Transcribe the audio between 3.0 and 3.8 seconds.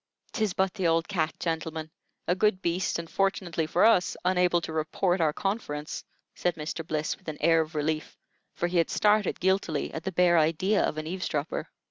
fortunately